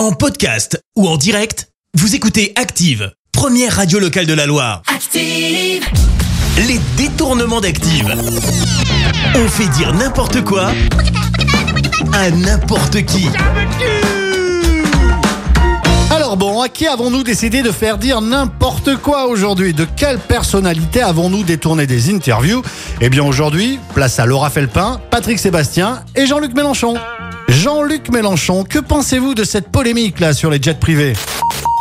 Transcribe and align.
En 0.00 0.12
podcast 0.12 0.82
ou 0.96 1.06
en 1.06 1.18
direct, 1.18 1.68
vous 1.92 2.14
écoutez 2.14 2.54
Active, 2.56 3.12
première 3.32 3.76
radio 3.76 3.98
locale 3.98 4.24
de 4.24 4.32
la 4.32 4.46
Loire. 4.46 4.80
Active, 4.86 5.84
Les 6.56 6.80
détournements 6.96 7.60
d'Active. 7.60 8.10
On 9.34 9.46
fait 9.46 9.68
dire 9.76 9.92
n'importe 9.92 10.42
quoi 10.42 10.72
à 12.14 12.30
n'importe 12.30 13.02
qui. 13.04 13.28
Alors 16.10 16.38
bon, 16.38 16.62
à 16.62 16.70
qui 16.70 16.86
avons-nous 16.86 17.22
décidé 17.22 17.60
de 17.60 17.70
faire 17.70 17.98
dire 17.98 18.22
n'importe 18.22 18.96
quoi 18.96 19.26
aujourd'hui? 19.26 19.74
De 19.74 19.84
quelle 19.84 20.18
personnalité 20.18 21.02
avons-nous 21.02 21.44
détourné 21.44 21.86
des 21.86 22.10
interviews? 22.10 22.62
Eh 23.02 23.10
bien 23.10 23.22
aujourd'hui, 23.22 23.78
place 23.94 24.18
à 24.18 24.24
Laura 24.24 24.48
Felpin, 24.48 24.98
Patrick 25.10 25.38
Sébastien 25.38 26.02
et 26.16 26.24
Jean-Luc 26.24 26.54
Mélenchon. 26.54 26.94
Jean-Luc 27.50 28.10
Mélenchon, 28.10 28.62
que 28.62 28.78
pensez-vous 28.78 29.34
de 29.34 29.42
cette 29.42 29.70
polémique 29.70 30.20
là 30.20 30.32
sur 30.32 30.50
les 30.50 30.62
jets 30.62 30.74
privés? 30.74 31.14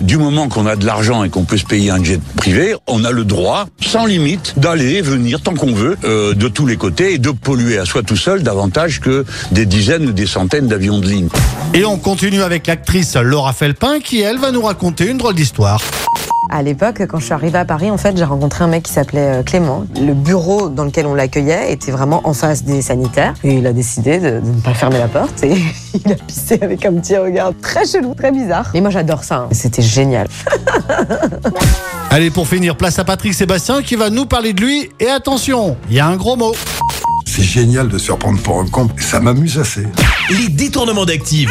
Du 0.00 0.16
moment 0.16 0.48
qu'on 0.48 0.64
a 0.66 0.76
de 0.76 0.86
l'argent 0.86 1.24
et 1.24 1.28
qu'on 1.28 1.44
peut 1.44 1.58
se 1.58 1.66
payer 1.66 1.90
un 1.90 2.02
jet 2.02 2.18
privé, 2.36 2.74
on 2.86 3.04
a 3.04 3.10
le 3.10 3.24
droit, 3.24 3.66
sans 3.78 4.06
limite, 4.06 4.54
d'aller 4.56 4.94
et 4.94 5.02
venir 5.02 5.42
tant 5.42 5.54
qu'on 5.54 5.74
veut, 5.74 5.98
euh, 6.04 6.32
de 6.32 6.48
tous 6.48 6.64
les 6.64 6.76
côtés, 6.76 7.14
et 7.14 7.18
de 7.18 7.30
polluer 7.30 7.78
à 7.78 7.84
soi 7.84 8.02
tout 8.02 8.16
seul 8.16 8.42
davantage 8.42 9.00
que 9.00 9.26
des 9.52 9.66
dizaines 9.66 10.06
ou 10.06 10.12
des 10.12 10.26
centaines 10.26 10.68
d'avions 10.68 11.00
de 11.00 11.06
ligne. 11.06 11.28
Et 11.74 11.84
on 11.84 11.98
continue 11.98 12.40
avec 12.40 12.66
l'actrice 12.66 13.16
Laura 13.16 13.52
Felpin 13.52 14.00
qui 14.00 14.20
elle 14.22 14.38
va 14.38 14.52
nous 14.52 14.62
raconter 14.62 15.06
une 15.06 15.18
drôle 15.18 15.34
d'histoire. 15.34 15.82
À 16.50 16.62
l'époque, 16.62 17.02
quand 17.06 17.18
je 17.18 17.26
suis 17.26 17.34
arrivée 17.34 17.58
à 17.58 17.64
Paris, 17.66 17.90
en 17.90 17.98
fait, 17.98 18.16
j'ai 18.16 18.24
rencontré 18.24 18.64
un 18.64 18.68
mec 18.68 18.84
qui 18.84 18.92
s'appelait 18.92 19.40
euh, 19.40 19.42
Clément. 19.42 19.84
Le 20.00 20.14
bureau 20.14 20.70
dans 20.70 20.84
lequel 20.84 21.06
on 21.06 21.14
l'accueillait 21.14 21.72
était 21.72 21.92
vraiment 21.92 22.22
en 22.26 22.32
face 22.32 22.64
des 22.64 22.80
sanitaires. 22.80 23.34
Et 23.44 23.54
il 23.58 23.66
a 23.66 23.72
décidé 23.74 24.18
de, 24.18 24.40
de 24.40 24.50
ne 24.50 24.60
pas 24.60 24.72
fermer 24.72 24.98
la 24.98 25.08
porte. 25.08 25.42
Et 25.44 25.52
il 26.04 26.12
a 26.12 26.14
pissé 26.14 26.58
avec 26.62 26.86
un 26.86 26.94
petit 26.94 27.16
regard 27.18 27.52
très 27.60 27.84
chelou, 27.86 28.14
très 28.14 28.32
bizarre. 28.32 28.70
Et 28.74 28.80
moi, 28.80 28.88
j'adore 28.90 29.24
ça. 29.24 29.36
hein. 29.40 29.48
C'était 29.52 29.82
génial. 29.82 30.26
Allez, 32.10 32.30
pour 32.30 32.48
finir, 32.48 32.76
place 32.76 32.98
à 32.98 33.04
Patrick 33.04 33.34
Sébastien 33.34 33.82
qui 33.82 33.94
va 33.96 34.08
nous 34.08 34.24
parler 34.24 34.54
de 34.54 34.62
lui. 34.62 34.90
Et 35.00 35.08
attention, 35.08 35.76
il 35.90 35.96
y 35.96 36.00
a 36.00 36.06
un 36.06 36.16
gros 36.16 36.36
mot. 36.36 36.54
C'est 37.26 37.42
génial 37.42 37.88
de 37.88 37.98
se 37.98 38.10
reprendre 38.10 38.40
pour 38.40 38.58
un 38.60 38.66
con. 38.66 38.88
Ça 38.96 39.20
m'amuse 39.20 39.58
assez. 39.58 39.86
Les 40.30 40.48
détournements 40.48 41.04
d'Active. 41.04 41.50